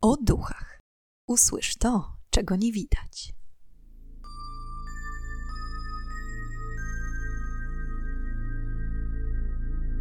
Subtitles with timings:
[0.00, 0.80] o duchach.
[1.26, 3.34] Usłysz to, czego nie widać.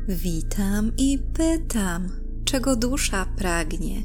[0.08, 2.10] Witam i pytam,
[2.46, 4.04] czego dusza pragnie.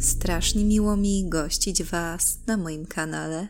[0.00, 3.48] Strasznie miło mi gościć Was na moim kanale.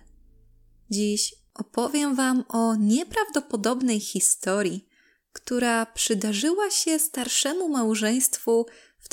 [0.91, 4.89] Dziś opowiem Wam o nieprawdopodobnej historii,
[5.33, 8.67] która przydarzyła się starszemu małżeństwu
[8.99, 9.09] w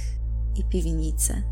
[0.55, 1.43] i piwnicę.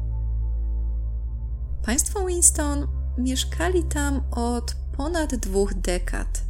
[1.85, 6.44] Państwo Winston mieszkali tam od ponad dwóch dekad,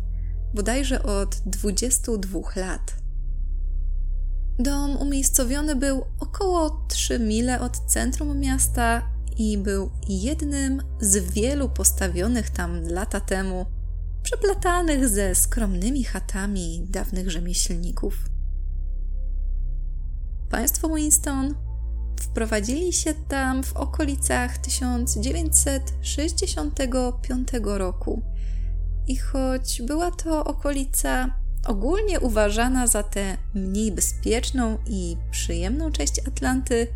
[0.55, 2.95] bodajże od 22 lat.
[4.59, 9.03] Dom umiejscowiony był około 3 mile od centrum miasta
[9.37, 13.67] i był jednym z wielu postawionych tam lata temu,
[14.23, 18.19] przeplatanych ze skromnymi chatami dawnych rzemieślników.
[20.51, 21.55] Państwo Winston
[22.21, 28.34] wprowadzili się tam w okolicach 1965 roku.
[29.07, 31.35] I choć była to okolica
[31.67, 36.87] ogólnie uważana za tę mniej bezpieczną i przyjemną część Atlanty,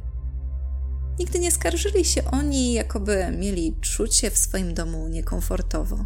[1.19, 6.05] nigdy nie skarżyli się oni, jakoby mieli czuć się w swoim domu niekomfortowo.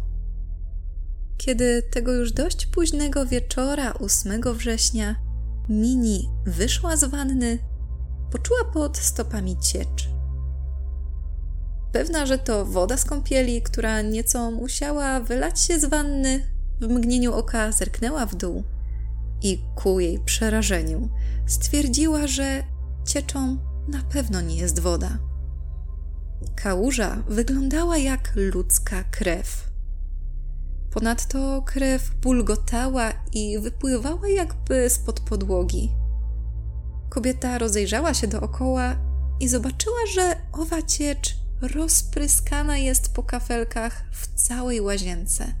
[1.37, 5.15] Kiedy tego już dość późnego wieczora 8 września
[5.69, 7.59] Mini wyszła z wanny,
[8.31, 10.12] poczuła pod stopami ciecz.
[11.93, 16.47] Pewna, że to woda z kąpieli, która nieco musiała wylać się z wanny,
[16.81, 18.63] w mgnieniu oka zerknęła w dół
[19.41, 21.09] i ku jej przerażeniu
[21.47, 22.63] stwierdziła, że
[23.05, 25.17] cieczą na pewno nie jest woda.
[26.55, 29.71] Kałuża wyglądała jak ludzka krew.
[30.91, 35.91] Ponadto krew bulgotała i wypływała jakby spod podłogi.
[37.09, 38.95] Kobieta rozejrzała się dookoła
[39.39, 45.53] i zobaczyła, że owa ciecz rozpryskana jest po kafelkach w całej łazience.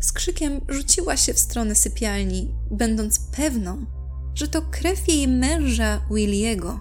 [0.00, 3.86] Z krzykiem rzuciła się w stronę sypialni, będąc pewną,
[4.34, 6.80] że to krew jej męża Williego.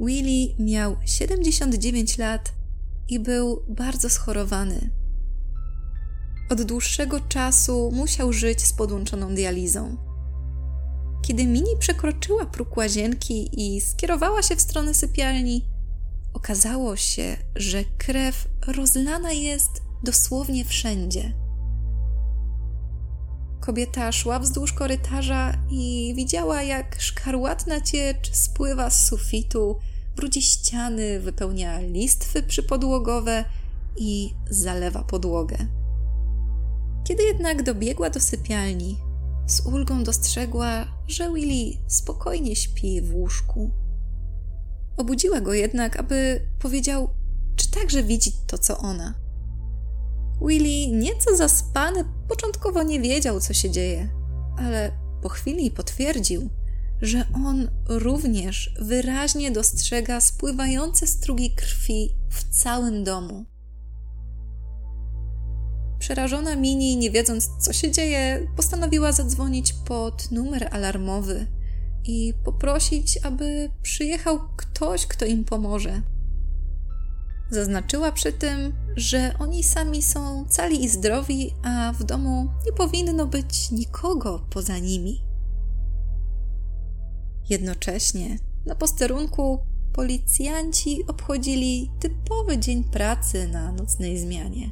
[0.00, 2.52] Willie miał 79 lat
[3.08, 4.90] i był bardzo schorowany.
[6.50, 9.96] Od dłuższego czasu musiał żyć z podłączoną dializą.
[11.22, 15.64] Kiedy Mini przekroczyła próg łazienki i skierowała się w stronę sypialni,
[16.36, 21.32] okazało się, że krew rozlana jest dosłownie wszędzie.
[23.60, 29.76] Kobieta szła wzdłuż korytarza i widziała, jak szkarłatna ciecz spływa z sufitu,
[30.16, 33.44] brudzi ściany, wypełnia listwy przypodłogowe
[33.96, 35.56] i zalewa podłogę.
[37.04, 38.98] Kiedy jednak dobiegła do sypialni,
[39.46, 43.85] z ulgą dostrzegła, że Willy spokojnie śpi w łóżku.
[44.96, 47.08] Obudziła go jednak, aby powiedział,
[47.56, 49.14] czy także widzi to, co ona.
[50.46, 54.08] Willy, nieco zaspany, początkowo nie wiedział, co się dzieje,
[54.58, 56.48] ale po chwili potwierdził,
[57.02, 63.44] że on również wyraźnie dostrzega spływające strugi krwi w całym domu.
[65.98, 71.46] Przerażona Mini, nie wiedząc co się dzieje, postanowiła zadzwonić pod numer alarmowy
[72.08, 76.02] i poprosić, aby przyjechał ktoś, kto im pomoże.
[77.50, 83.26] Zaznaczyła przy tym, że oni sami są cali i zdrowi, a w domu nie powinno
[83.26, 85.22] być nikogo poza nimi.
[87.48, 89.58] Jednocześnie na posterunku
[89.92, 94.70] policjanci obchodzili typowy dzień pracy na nocnej zmianie.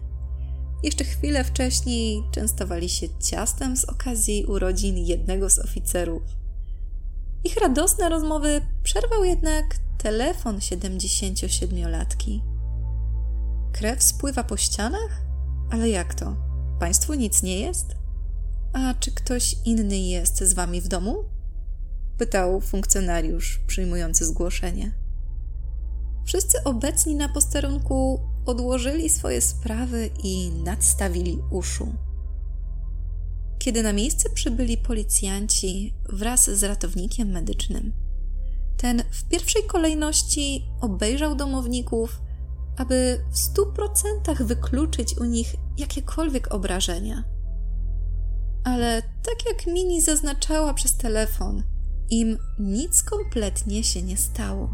[0.83, 6.23] Jeszcze chwilę wcześniej częstowali się ciastem z okazji urodzin jednego z oficerów.
[7.45, 9.65] Ich radosne rozmowy przerwał jednak
[9.99, 12.41] telefon 77-latki.
[13.73, 15.23] Krew spływa po ścianach?
[15.71, 16.37] Ale jak to?
[16.81, 17.87] Państwu nic nie jest?
[18.73, 21.25] A czy ktoś inny jest z wami w domu?
[22.19, 24.93] Pytał funkcjonariusz przyjmujący zgłoszenie.
[26.25, 31.95] Wszyscy obecni na posterunku odłożyli swoje sprawy i nadstawili uszu.
[33.59, 37.93] Kiedy na miejsce przybyli policjanci wraz z ratownikiem medycznym,
[38.77, 42.21] ten w pierwszej kolejności obejrzał domowników,
[42.77, 47.25] aby w stu procentach wykluczyć u nich jakiekolwiek obrażenia.
[48.65, 51.63] Ale tak jak Mini zaznaczała przez telefon,
[52.11, 54.71] im nic kompletnie się nie stało.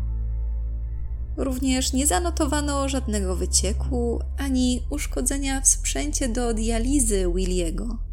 [1.37, 8.10] Również nie zanotowano żadnego wycieku ani uszkodzenia w sprzęcie do dializy Williego.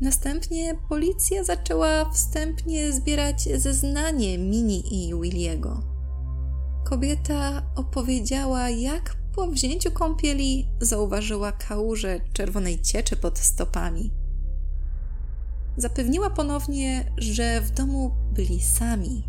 [0.00, 5.82] Następnie policja zaczęła wstępnie zbierać zeznanie Mini i Williego.
[6.84, 14.12] Kobieta opowiedziała, jak po wzięciu kąpieli zauważyła kałużę czerwonej cieczy pod stopami.
[15.76, 19.28] Zapewniła ponownie, że w domu byli sami.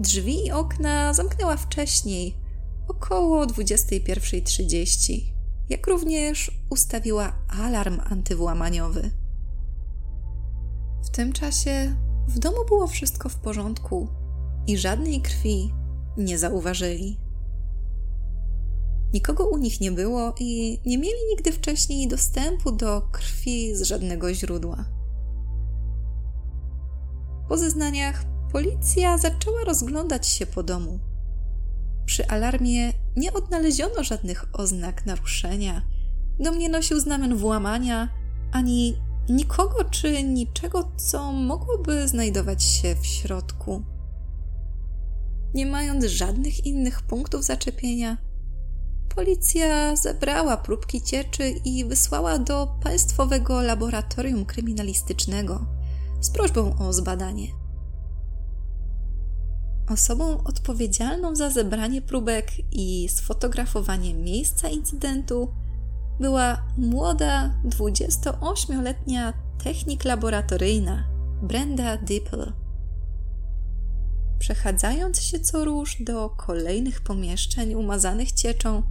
[0.00, 2.34] Drzwi i okna zamknęła wcześniej,
[2.88, 5.20] około 21.30,
[5.68, 9.19] jak również ustawiła alarm antywłamaniowy.
[11.02, 11.96] W tym czasie
[12.28, 14.08] w domu było wszystko w porządku
[14.66, 15.72] i żadnej krwi
[16.16, 17.18] nie zauważyli.
[19.12, 24.34] Nikogo u nich nie było i nie mieli nigdy wcześniej dostępu do krwi z żadnego
[24.34, 24.84] źródła.
[27.48, 30.98] Po zeznaniach policja zaczęła rozglądać się po domu.
[32.04, 35.82] Przy alarmie nie odnaleziono żadnych oznak naruszenia,
[36.38, 38.08] dom nie nosił znamion włamania,
[38.52, 38.96] ani
[39.30, 43.82] nikogo czy niczego, co mogłoby znajdować się w środku.
[45.54, 48.16] Nie mając żadnych innych punktów zaczepienia,
[49.14, 55.66] policja zebrała próbki cieczy i wysłała do Państwowego Laboratorium Kryminalistycznego
[56.20, 57.46] z prośbą o zbadanie.
[59.88, 65.54] Osobą odpowiedzialną za zebranie próbek i sfotografowanie miejsca incydentu
[66.20, 69.32] była młoda, 28-letnia
[69.64, 71.04] technik laboratoryjna
[71.42, 72.52] Brenda Dipple.
[74.38, 78.82] Przechadzając się co róż do kolejnych pomieszczeń umazanych cieczą,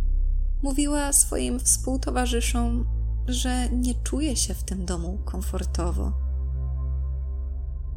[0.64, 2.88] mówiła swoim współtowarzyszom,
[3.28, 6.14] że nie czuje się w tym domu komfortowo.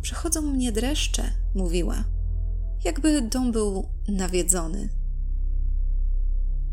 [0.02, 1.22] Przechodzą mnie dreszcze,
[1.54, 2.04] mówiła,
[2.84, 4.88] jakby dom był nawiedzony.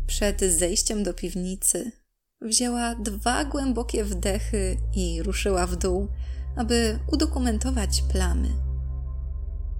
[0.06, 1.99] Przed zejściem do piwnicy
[2.42, 6.08] wzięła dwa głębokie wdechy i ruszyła w dół,
[6.56, 8.48] aby udokumentować plamy.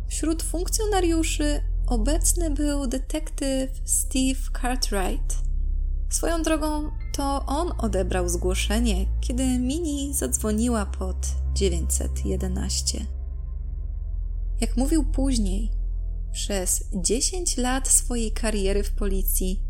[0.09, 5.37] Wśród funkcjonariuszy obecny był detektyw Steve Cartwright.
[6.11, 11.17] Swoją drogą to on odebrał zgłoszenie, kiedy Mini zadzwoniła pod
[11.55, 13.07] 911.
[14.61, 15.73] Jak mówił później,
[16.33, 19.70] przez 10 lat swojej kariery w policji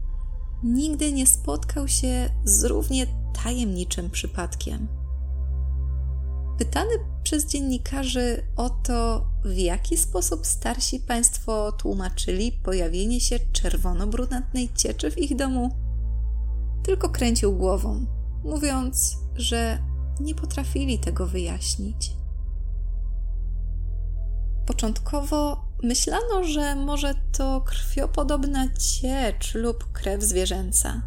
[0.62, 3.06] nigdy nie spotkał się z równie
[3.44, 4.88] tajemniczym przypadkiem.
[6.58, 6.90] Pytany
[7.22, 15.18] przez dziennikarzy o to, w jaki sposób starsi państwo tłumaczyli pojawienie się czerwono-brunatnej cieczy w
[15.18, 15.70] ich domu,
[16.82, 18.06] tylko kręcił głową,
[18.44, 19.78] mówiąc, że
[20.20, 22.16] nie potrafili tego wyjaśnić.
[24.66, 31.02] Początkowo myślano, że może to krwiopodobna ciecz lub krew zwierzęca.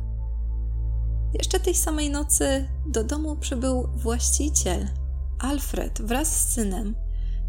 [1.34, 4.88] Jeszcze tej samej nocy do domu przybył właściciel,
[5.40, 6.96] Alfred, wraz z synem,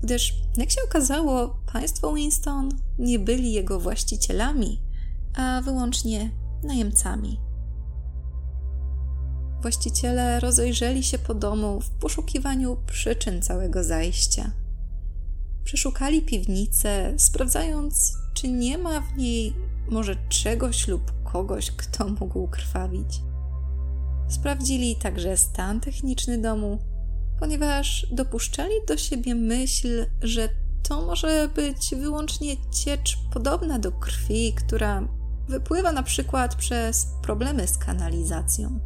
[0.03, 4.83] gdyż, jak się okazało, państwo Winston nie byli jego właścicielami,
[5.37, 6.31] a wyłącznie
[6.63, 7.41] najemcami.
[9.63, 14.51] Właściciele rozejrzeli się po domu w poszukiwaniu przyczyn całego zajścia.
[15.65, 19.55] Przeszukali piwnicę, sprawdzając, czy nie ma w niej
[19.91, 23.21] może czegoś lub kogoś, kto mógł krwawić.
[24.29, 26.79] Sprawdzili także stan techniczny domu,
[27.41, 30.49] ponieważ dopuszczali do siebie myśl, że
[30.89, 35.09] to może być wyłącznie ciecz podobna do krwi, która
[35.49, 38.81] wypływa na przykład przez problemy z kanalizacją.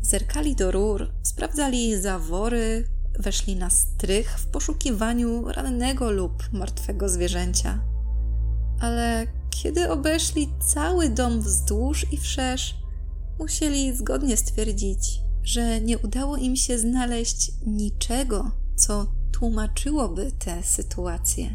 [0.00, 2.84] Zerkali do rur, sprawdzali zawory,
[3.18, 7.84] weszli na strych w poszukiwaniu rannego lub martwego zwierzęcia.
[8.80, 12.74] Ale kiedy obeszli cały dom wzdłuż i wszerz,
[13.38, 21.54] musieli zgodnie stwierdzić, że nie udało im się znaleźć niczego, co tłumaczyłoby tę sytuację.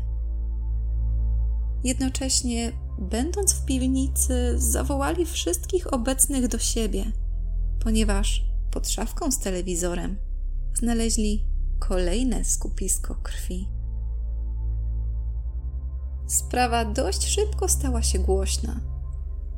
[1.84, 7.12] Jednocześnie, będąc w piwnicy, zawołali wszystkich obecnych do siebie,
[7.80, 10.18] ponieważ pod szafką z telewizorem
[10.80, 11.46] znaleźli
[11.80, 13.70] kolejne skupisko krwi.
[16.28, 18.80] Sprawa dość szybko stała się głośna.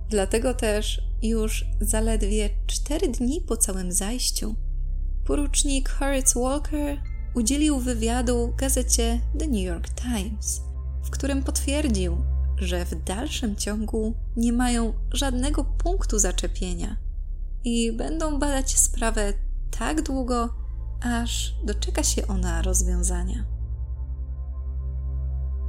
[0.10, 4.56] Dlatego też już zaledwie cztery dni po całym zajściu
[5.28, 6.98] porucznik Horace Walker
[7.36, 10.62] udzielił wywiadu gazecie The New York Times,
[11.04, 12.18] w którym potwierdził,
[12.58, 16.98] że w dalszym ciągu nie mają żadnego punktu zaczepienia
[17.64, 19.34] i będą badać sprawę
[19.80, 20.50] tak długo,
[21.02, 23.46] aż doczeka się ona rozwiązania.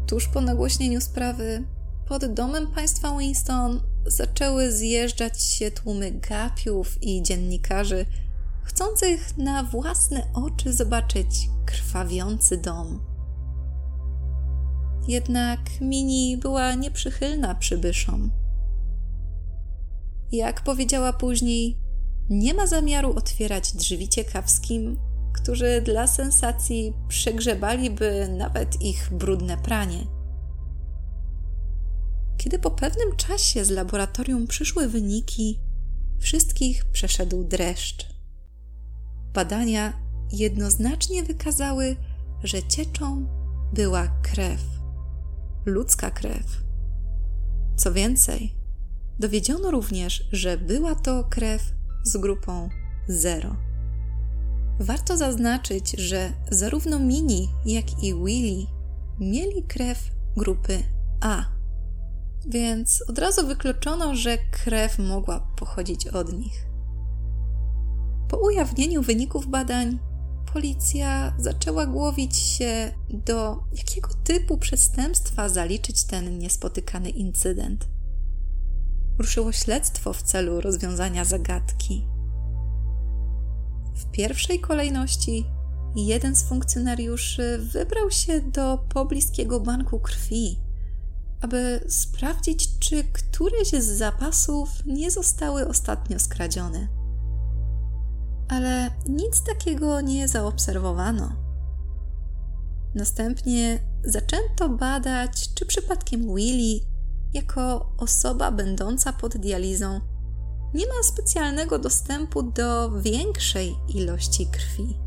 [0.06, 1.64] Tuż po nagłośnieniu sprawy,
[2.08, 8.06] pod domem państwa Winston zaczęły zjeżdżać się tłumy gapiów i dziennikarzy,
[8.62, 13.00] chcących na własne oczy zobaczyć krwawiący dom.
[15.08, 18.30] Jednak Mini była nieprzychylna przybyszom.
[20.32, 21.78] Jak powiedziała później,
[22.30, 24.99] nie ma zamiaru otwierać drzwi ciekawskim,
[25.32, 30.06] którzy dla sensacji przegrzebaliby nawet ich brudne pranie.
[32.37, 35.61] Kiedy po pewnym czasie z laboratorium przyszły wyniki,
[36.18, 38.06] wszystkich przeszedł dreszcz.
[39.35, 39.92] Badania
[40.32, 41.97] jednoznacznie wykazały,
[42.44, 43.26] że cieczą
[43.73, 44.61] była krew
[45.66, 46.62] ludzka krew.
[47.76, 48.54] Co więcej,
[49.18, 51.73] dowiedziono również, że była to krew
[52.04, 52.68] z grupą
[53.08, 53.67] 0.
[54.80, 58.66] Warto zaznaczyć, że zarówno Mini, jak i Willy
[59.20, 60.82] mieli krew grupy
[61.20, 61.44] A,
[62.47, 66.66] więc od razu wykluczono, że krew mogła pochodzić od nich.
[68.28, 69.99] Po ujawnieniu wyników badań,
[70.52, 77.88] policja zaczęła głowić się do jakiego typu przestępstwa zaliczyć ten niespotykany incydent.
[79.18, 82.17] Ruszyło śledztwo w celu rozwiązania zagadki.
[83.99, 85.47] W pierwszej kolejności
[85.97, 90.59] jeden z funkcjonariuszy wybrał się do pobliskiego banku krwi,
[91.40, 96.99] aby sprawdzić, czy któreś z zapasów nie zostały ostatnio skradzione
[98.49, 101.33] ale nic takiego nie zaobserwowano.
[102.95, 106.81] Następnie zaczęto badać, czy przypadkiem Willy,
[107.35, 110.00] jako osoba będąca pod dializą,
[110.75, 114.98] nie ma specjalnego dostępu do większej ilości krwi.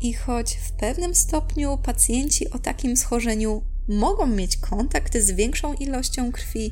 [0.00, 6.32] I choć w pewnym stopniu pacjenci o takim schorzeniu mogą mieć kontakt z większą ilością
[6.32, 6.70] krwi,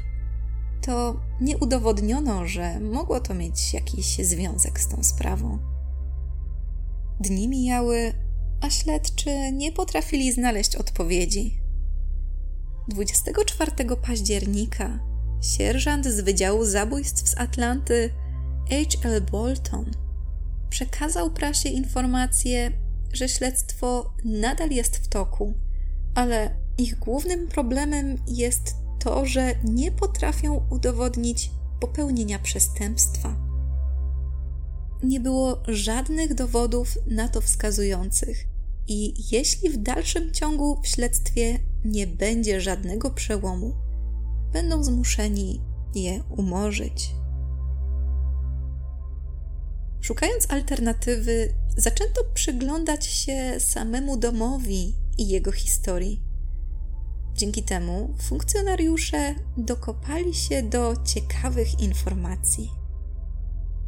[0.87, 5.59] to nie udowodniono, że mogło to mieć jakiś związek z tą sprawą.
[7.21, 8.12] Dni mijały,
[8.61, 11.61] a śledczy nie potrafili znaleźć odpowiedzi.
[12.88, 15.06] 24 października
[15.40, 18.11] sierżant z Wydziału Zabójstw z Atlanty
[18.71, 19.23] H.L.
[19.23, 19.90] Bolton
[20.71, 22.73] przekazał prasie informację,
[23.12, 25.55] że śledztwo nadal jest w toku,
[26.14, 31.50] ale ich głównym problemem jest to, że nie potrafią udowodnić
[31.81, 33.37] popełnienia przestępstwa.
[35.02, 38.47] Nie było żadnych dowodów na to wskazujących,
[38.88, 43.75] i jeśli w dalszym ciągu w śledztwie nie będzie żadnego przełomu,
[44.57, 45.61] będą zmuszeni
[45.95, 47.15] je umorzyć.
[50.01, 56.23] Szukając alternatywy, zaczęto przyglądać się samemu domowi i jego historii.
[57.35, 62.71] Dzięki temu funkcjonariusze dokopali się do ciekawych informacji.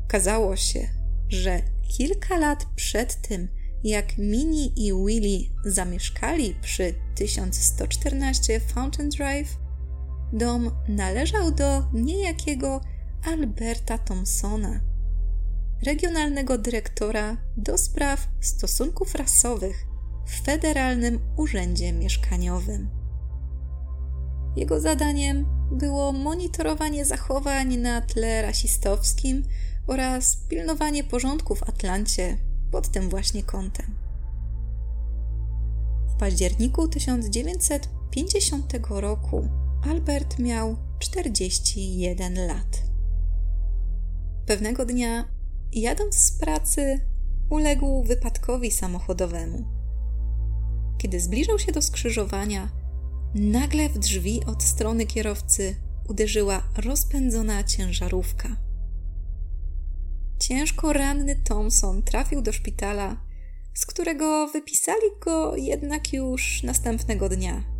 [0.04, 0.88] Okazało się,
[1.28, 1.62] że
[1.96, 3.48] kilka lat przed tym,
[3.84, 9.67] jak Minnie i Willie zamieszkali przy 1114 Fountain Drive,
[10.32, 12.80] dom należał do niejakiego
[13.24, 14.80] Alberta Thompsona,
[15.82, 19.86] regionalnego dyrektora do spraw stosunków rasowych
[20.26, 22.90] w Federalnym Urzędzie Mieszkaniowym.
[24.56, 29.42] Jego zadaniem było monitorowanie zachowań na tle rasistowskim
[29.86, 32.38] oraz pilnowanie porządku w Atlancie
[32.70, 33.94] pod tym właśnie kątem.
[36.08, 39.48] W październiku 1950 roku
[39.82, 42.82] Albert miał 41 lat.
[44.46, 45.28] Pewnego dnia,
[45.72, 47.00] jadąc z pracy,
[47.50, 49.64] uległ wypadkowi samochodowemu.
[50.98, 52.68] Kiedy zbliżał się do skrzyżowania,
[53.34, 55.76] nagle w drzwi od strony kierowcy
[56.08, 58.56] uderzyła rozpędzona ciężarówka.
[60.38, 63.16] Ciężko ranny Thompson trafił do szpitala,
[63.74, 67.77] z którego wypisali go jednak już następnego dnia.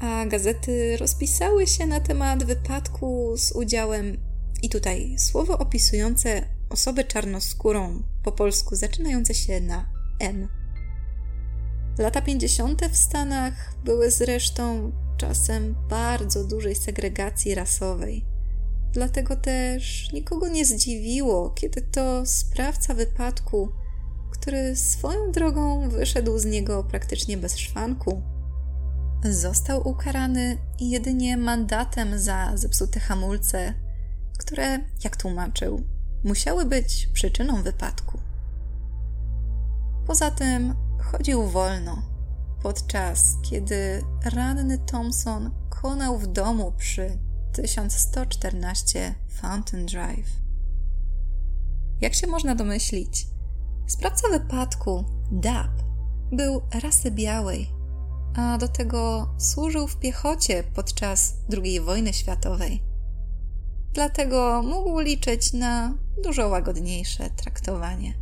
[0.00, 4.16] A gazety rozpisały się na temat wypadku z udziałem,
[4.62, 9.90] i tutaj słowo opisujące osobę czarnoskórą, po polsku zaczynające się na
[10.20, 10.48] M.
[11.98, 12.86] Lata 50.
[12.86, 18.24] w Stanach były zresztą czasem bardzo dużej segregacji rasowej.
[18.92, 23.72] Dlatego też nikogo nie zdziwiło, kiedy to sprawca wypadku,
[24.30, 28.22] który swoją drogą wyszedł z niego praktycznie bez szwanku,
[29.24, 33.74] został ukarany jedynie mandatem za zepsute hamulce,
[34.38, 35.82] które, jak tłumaczył,
[36.24, 38.18] musiały być przyczyną wypadku.
[40.06, 42.02] Poza tym chodził wolno,
[42.62, 47.18] podczas kiedy ranny Thompson konał w domu przy
[47.52, 50.30] 1114 Fountain Drive.
[52.00, 53.26] Jak się można domyślić,
[53.86, 55.70] sprawca wypadku, Dab,
[56.32, 57.77] był rasy białej,
[58.38, 62.82] a do tego służył w piechocie podczas II wojny światowej.
[63.92, 68.14] Dlatego mógł liczyć na dużo łagodniejsze traktowanie.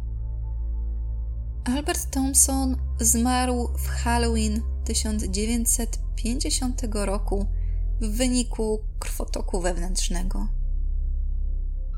[1.64, 7.46] Albert Thompson zmarł w Halloween 1950 roku
[8.00, 10.49] w wyniku krwotoku wewnętrznego.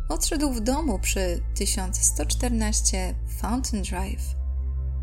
[0.08, 4.37] Odszedł w domu przy 1114 Fountain Drive,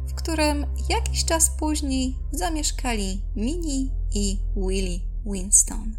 [0.07, 5.95] w którym jakiś czas później zamieszkali Minnie i Willie Winston.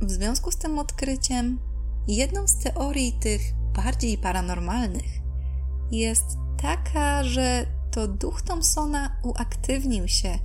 [0.00, 1.58] W związku z tym odkryciem,
[2.08, 3.40] jedną z teorii tych
[3.74, 5.20] bardziej paranormalnych
[5.90, 6.24] jest
[6.62, 10.38] taka, że to duch Thompsona uaktywnił się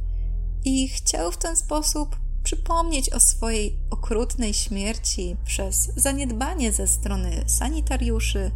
[0.66, 8.52] i chciał w ten sposób przypomnieć o swojej okrutnej śmierci przez zaniedbanie ze strony sanitariuszy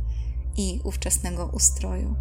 [0.58, 2.15] i ówczesnego ustroju.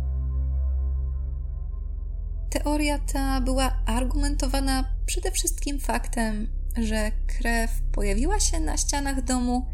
[2.52, 9.66] Teoria ta była argumentowana przede wszystkim faktem, że krew pojawiła się na ścianach domu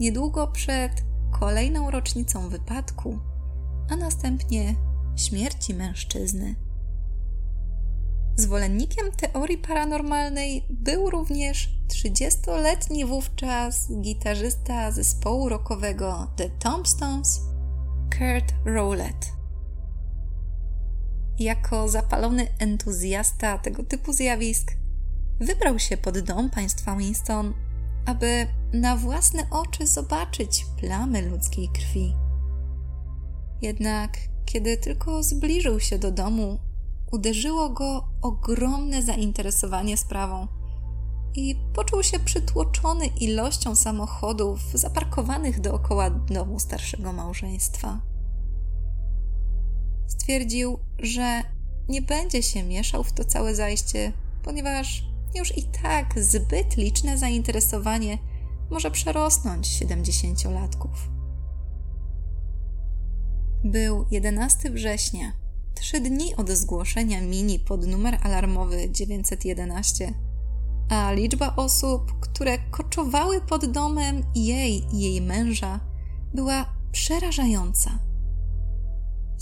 [0.00, 0.92] niedługo przed
[1.40, 3.18] kolejną rocznicą wypadku,
[3.90, 4.74] a następnie
[5.16, 6.54] śmierci mężczyzny.
[8.36, 17.40] Zwolennikiem teorii paranormalnej był również 30-letni wówczas gitarzysta zespołu rockowego The Tombstones,
[18.18, 19.41] Kurt Rowlett.
[21.42, 24.72] Jako zapalony entuzjasta tego typu zjawisk,
[25.40, 27.54] wybrał się pod dom państwa Winston,
[28.06, 32.14] aby na własne oczy zobaczyć plamy ludzkiej krwi.
[33.62, 36.58] Jednak kiedy tylko zbliżył się do domu,
[37.12, 40.46] uderzyło go ogromne zainteresowanie sprawą
[41.34, 48.00] i poczuł się przytłoczony ilością samochodów zaparkowanych dookoła domu starszego małżeństwa.
[50.06, 51.42] Stwierdził, że
[51.88, 54.12] nie będzie się mieszał w to całe zajście,
[54.42, 58.18] ponieważ już i tak zbyt liczne zainteresowanie
[58.70, 60.90] może przerosnąć siedemdziesięciolatków.
[63.64, 65.32] Był 11 września,
[65.74, 70.14] trzy dni od zgłoszenia mini pod numer alarmowy 911,
[70.88, 75.80] a liczba osób, które koczowały pod domem jej i jej męża,
[76.34, 78.11] była przerażająca.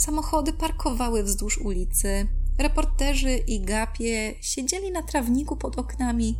[0.01, 2.27] Samochody parkowały wzdłuż ulicy,
[2.59, 6.39] reporterzy i gapie siedzieli na trawniku pod oknami,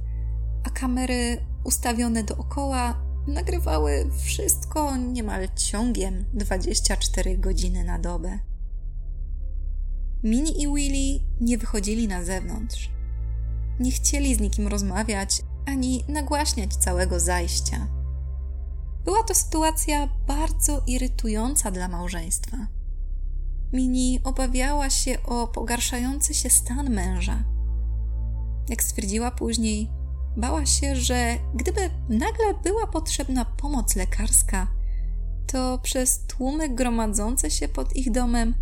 [0.65, 8.39] a kamery ustawione dookoła nagrywały wszystko niemal ciągiem 24 godziny na dobę.
[10.23, 12.91] Mini i Willy nie wychodzili na zewnątrz.
[13.81, 17.87] Nie chcieli z nikim rozmawiać ani nagłaśniać całego zajścia.
[19.05, 22.80] Była to sytuacja bardzo irytująca dla małżeństwa.
[23.73, 27.45] Mini obawiała się o pogarszający się stan męża.
[28.69, 29.91] Jak stwierdziła później,
[30.37, 34.67] bała się, że gdyby nagle była potrzebna pomoc lekarska,
[35.47, 38.55] to przez tłumy gromadzące się pod ich domem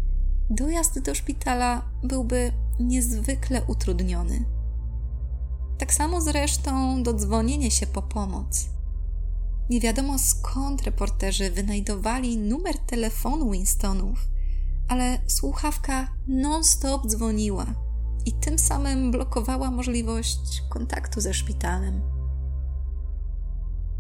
[0.51, 4.45] dojazd do szpitala byłby niezwykle utrudniony.
[5.79, 8.69] Tak samo zresztą dodzwonienie się po pomoc.
[9.71, 14.29] Nie wiadomo skąd reporterzy wynajdowali numer telefonu Winstonów,
[14.89, 17.67] ale słuchawka non-stop dzwoniła
[18.27, 22.03] i tym samym blokowała możliwość kontaktu ze szpitalem.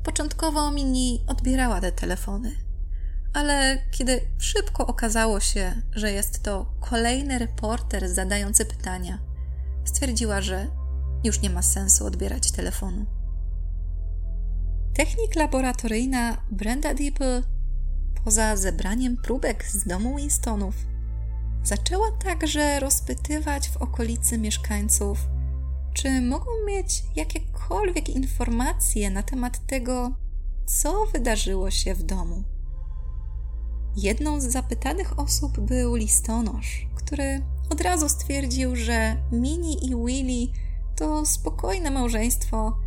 [0.05, 2.57] Początkowo Mini odbierała te telefony,
[3.35, 9.18] ale kiedy szybko okazało się, że jest to kolejny reporter zadający pytania,
[9.85, 10.66] stwierdziła, że
[11.24, 13.07] już nie ma sensu odbierać telefonu.
[14.94, 17.42] Technik laboratoryjna Brenda Dipple,
[18.24, 20.74] poza zebraniem próbek z domu Winstonów,
[21.62, 25.18] zaczęła także rozpytywać w okolicy mieszkańców,
[25.94, 30.12] czy mogą mieć jakiekolwiek informacje na temat tego,
[30.66, 32.44] co wydarzyło się w domu.
[33.96, 40.52] Jedną z zapytanych osób był listonosz, który od razu stwierdził, że Mini i Willy
[40.96, 42.78] to spokojne małżeństwo,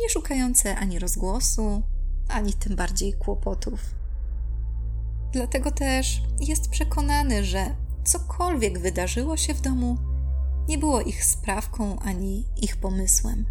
[0.00, 1.82] nie szukające ani rozgłosu,
[2.28, 3.80] ani tym bardziej kłopotów.
[5.34, 9.98] Dlatego też jest przekonany, że cokolwiek wydarzyło się w domu,
[10.68, 13.46] nie było ich sprawką ani ich pomysłem.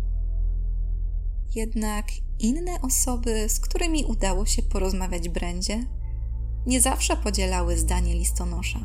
[1.56, 2.06] Jednak
[2.40, 5.86] inne osoby, z którymi udało się porozmawiać Brędzie,
[6.66, 8.80] nie zawsze podzielały zdanie listonosza.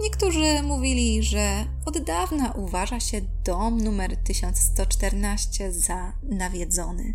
[0.00, 7.14] Niektórzy mówili, że od dawna uważa się dom numer 1114 za nawiedzony.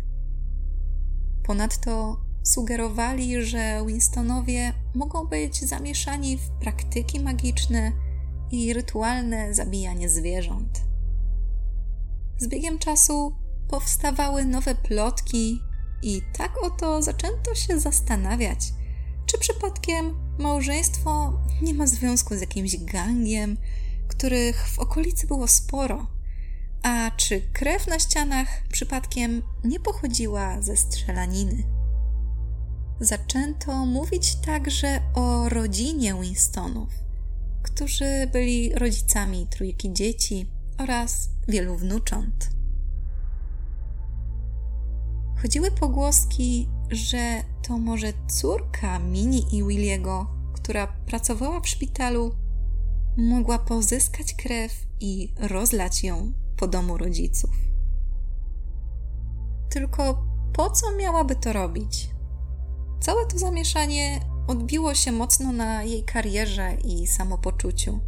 [1.44, 7.92] Ponadto sugerowali, że Winstonowie mogą być zamieszani w praktyki magiczne
[8.50, 10.82] i rytualne zabijanie zwierząt.
[12.38, 13.36] Z biegiem czasu
[13.68, 15.60] powstawały nowe plotki,
[16.02, 18.72] i tak oto zaczęto się zastanawiać,
[19.26, 23.56] czy przypadkiem małżeństwo nie ma związku z jakimś gangiem,
[24.08, 26.06] których w okolicy było sporo,
[26.82, 31.75] a czy krew na ścianach przypadkiem nie pochodziła ze strzelaniny.
[33.00, 36.88] Zaczęto mówić także o rodzinie Winstonów,
[37.62, 42.50] którzy byli rodzicami trójki dzieci oraz wielu wnucząt.
[45.42, 52.34] Chodziły pogłoski, że to może córka Mini i Williego, która pracowała w szpitalu,
[53.16, 57.50] mogła pozyskać krew i rozlać ją po domu rodziców.
[59.70, 62.15] Tylko po co miałaby to robić?
[63.06, 68.00] Całe to zamieszanie odbiło się mocno na jej karierze i samopoczuciu.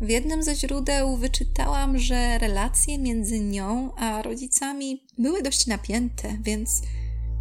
[0.00, 6.82] W jednym ze źródeł wyczytałam, że relacje między nią a rodzicami były dość napięte, więc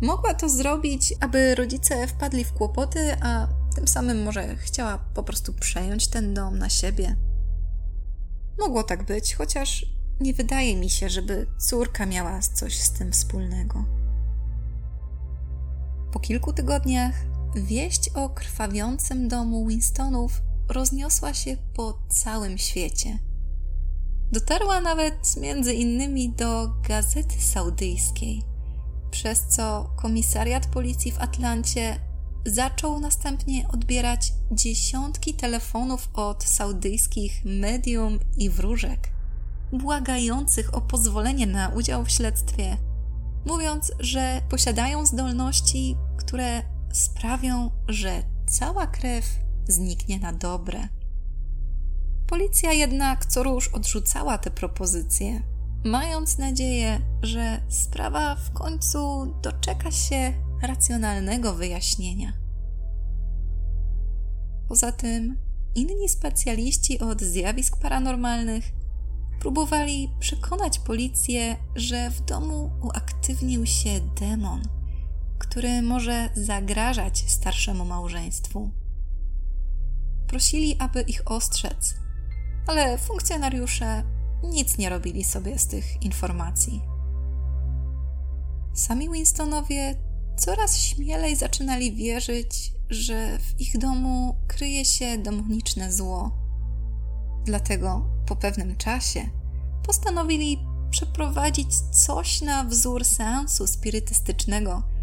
[0.01, 5.53] mogła to zrobić, aby rodzice wpadli w kłopoty, a tym samym może chciała po prostu
[5.53, 7.15] przejąć ten dom na siebie.
[8.59, 9.85] Mogło tak być, chociaż
[10.19, 13.94] nie wydaje mi się, żeby córka miała coś z tym wspólnego.
[16.15, 17.15] Po kilku tygodniach
[17.55, 23.19] wieść o krwawiącym domu Winstonów rozniosła się po całym świecie.
[24.31, 28.43] Dotarła nawet między innymi do gazety saudyjskiej,
[29.11, 31.99] przez co komisariat policji w Atlancie
[32.45, 39.09] zaczął następnie odbierać dziesiątki telefonów od saudyjskich medium i wróżek,
[39.73, 42.77] błagających o pozwolenie na udział w śledztwie,
[43.45, 46.61] mówiąc, że posiadają zdolności, które
[46.93, 49.25] sprawią, że cała krew
[49.67, 50.87] zniknie na dobre.
[52.27, 55.41] Policja jednak co róż odrzucała te propozycje,
[55.83, 62.33] mając nadzieję, że sprawa w końcu doczeka się racjonalnego wyjaśnienia.
[64.67, 65.37] Poza tym,
[65.75, 68.71] inni specjaliści od zjawisk paranormalnych
[69.39, 74.61] próbowali przekonać policję, że w domu uaktywnił się demon,
[75.37, 78.71] który może zagrażać starszemu małżeństwu
[80.27, 81.95] prosili, aby ich ostrzec,
[82.67, 84.03] ale funkcjonariusze
[84.43, 86.81] nic nie robili sobie z tych informacji.
[88.73, 89.95] Sami Winstonowie
[90.37, 96.31] coraz śmielej zaczynali wierzyć, że w ich domu kryje się demoniczne zło.
[97.45, 99.29] Dlatego po pewnym czasie
[99.83, 104.83] postanowili przeprowadzić coś na wzór seansu spirytystycznego–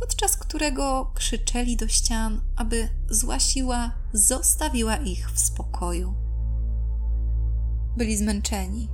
[0.00, 6.14] podczas którego krzyczeli do ścian, aby zła siła zostawiła ich w spokoju.
[7.96, 8.88] Byli zmęczeni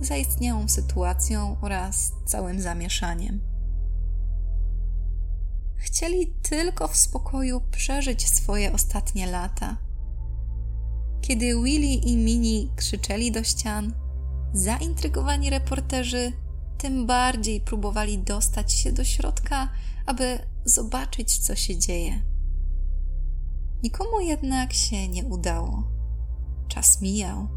[0.00, 3.40] zaistniałą sytuacją oraz całym zamieszaniem.
[5.76, 9.76] Chcieli tylko w spokoju przeżyć swoje ostatnie lata.
[11.26, 13.92] Kiedy Willy i Minnie krzyczeli do ścian,
[14.52, 16.32] zaintrygowani reporterzy
[16.78, 19.68] tym bardziej próbowali dostać się do środka,
[20.06, 22.22] aby zobaczyć, co się dzieje.
[23.82, 25.90] Nikomu jednak się nie udało.
[26.68, 27.48] Czas mijał.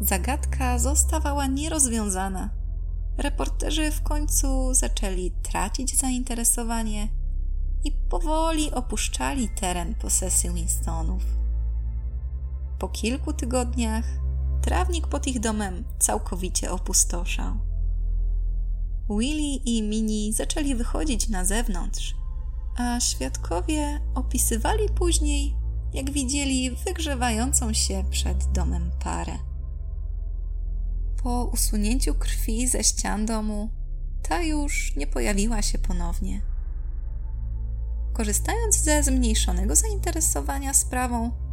[0.00, 2.50] Zagadka zostawała nierozwiązana.
[3.18, 7.08] Reporterzy w końcu zaczęli tracić zainteresowanie,
[7.84, 11.45] i powoli opuszczali teren posesji Winstonów.
[12.78, 14.04] Po kilku tygodniach
[14.62, 17.54] trawnik pod ich domem całkowicie opustoszał.
[19.10, 22.14] Willy i Minnie zaczęli wychodzić na zewnątrz,
[22.76, 25.56] a świadkowie opisywali później,
[25.94, 29.38] jak widzieli wygrzewającą się przed domem parę.
[31.22, 33.70] Po usunięciu krwi ze ścian domu,
[34.28, 36.42] ta już nie pojawiła się ponownie.
[38.12, 41.45] Korzystając ze zmniejszonego zainteresowania sprawą,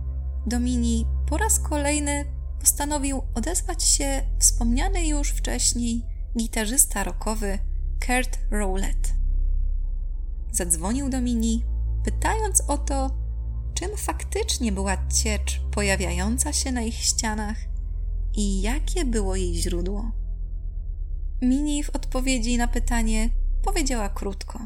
[0.48, 2.26] Domini po raz kolejny
[2.60, 6.06] postanowił odezwać się wspomniany już wcześniej
[6.38, 7.60] gitarzysta rockowy
[8.06, 9.14] Kurt Rowlett.
[10.52, 11.64] Zadzwonił do Mini,
[12.04, 13.18] pytając o to,
[13.74, 17.58] czym faktycznie była ciecz pojawiająca się na ich ścianach
[18.36, 20.12] i jakie było jej źródło.
[21.42, 23.30] Mini w odpowiedzi na pytanie
[23.64, 24.60] powiedziała krótko: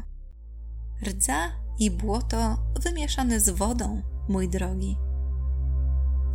[1.02, 4.96] Rdza i błoto wymieszane z wodą, mój drogi.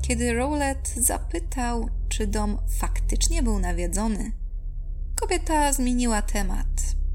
[0.08, 4.32] Kiedy Rowlett zapytał, czy dom faktycznie był nawiedzony,
[5.22, 6.68] kobieta zmieniła temat,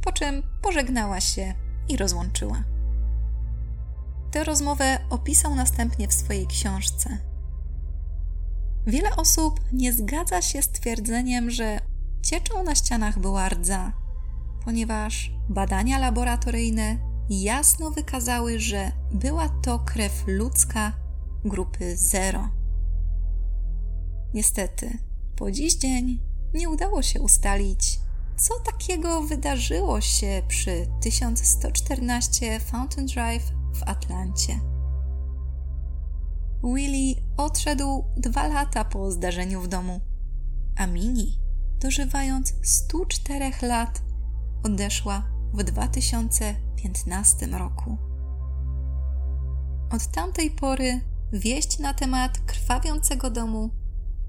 [0.05, 1.55] po czym pożegnała się
[1.89, 2.65] i rozłączyła.
[4.31, 7.19] Tę rozmowę opisał następnie w swojej książce.
[8.87, 11.81] Wiele osób nie zgadza się z twierdzeniem, że
[12.23, 13.93] cieczą na ścianach była rdza,
[14.65, 16.97] ponieważ badania laboratoryjne
[17.31, 20.93] jasno wykazały, że była to krew ludzka
[21.45, 22.58] grupy 0.
[24.35, 24.99] Niestety,
[25.37, 26.21] po dziś dzień
[26.55, 28.01] nie udało się ustalić,
[28.37, 34.61] co takiego wydarzyło się przy 1114 Fountain Drive w Atlancie.
[36.65, 40.01] Willie odszedł dwa lata po zdarzeniu w domu,
[40.77, 41.25] a Minnie,
[41.81, 44.03] dożywając 104 lat,
[44.63, 45.23] odeszła
[45.55, 47.97] w 2015 roku.
[49.91, 51.01] Od tamtej pory
[51.33, 53.71] wieść na temat krwawiącego domu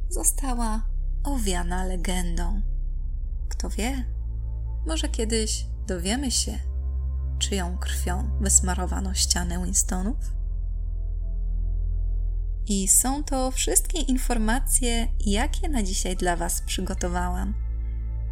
[0.09, 0.81] została
[1.23, 2.61] owiana legendą.
[3.49, 4.05] Kto wie,
[4.87, 6.59] może kiedyś dowiemy się,
[7.39, 10.17] czyją krwią wysmarowano ścianę Winstonów?
[12.67, 17.53] I są to wszystkie informacje, jakie na dzisiaj dla Was przygotowałam.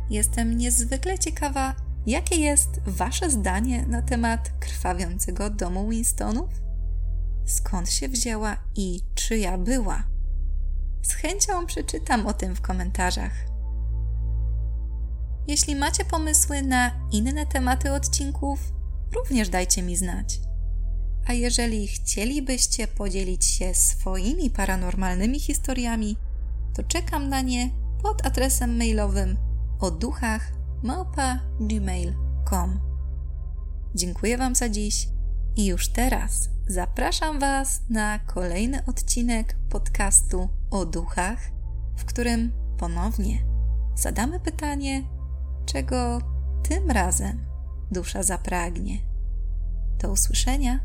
[0.09, 6.49] Jestem niezwykle ciekawa, jakie jest Wasze zdanie na temat krwawiącego domu Winstonów?
[7.45, 10.16] Skąd się wzięła i czyja była?
[11.07, 13.31] Z chęcią przeczytam o tym w komentarzach.
[15.47, 18.59] Jeśli macie pomysły na inne tematy odcinków,
[19.15, 20.39] również dajcie mi znać.
[21.27, 26.17] A jeżeli chcielibyście podzielić się swoimi paranormalnymi historiami,
[26.75, 27.69] to czekam na nie
[28.03, 29.37] pod adresem mailowym
[29.79, 30.51] o duchach
[30.83, 32.79] małpa.gmail.com.
[33.95, 35.07] Dziękuję Wam za dziś
[35.55, 41.39] i już teraz zapraszam Was na kolejny odcinek podcastu o duchach,
[41.95, 43.43] w którym ponownie
[43.95, 45.03] zadamy pytanie,
[45.65, 46.19] czego
[46.63, 47.45] tym razem
[47.91, 48.97] dusza zapragnie.
[49.97, 50.79] Do usłyszenia.